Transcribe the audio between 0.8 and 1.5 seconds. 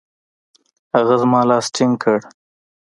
هغه زما